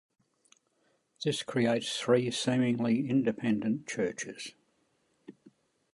[1.23, 4.55] This creates three seemingly independent churches.